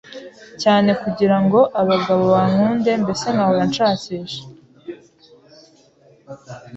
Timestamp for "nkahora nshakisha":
3.33-4.41